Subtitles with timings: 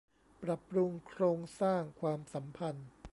[0.43, 2.87] ปรับปรุงโครงสร้างความสัมพันธ์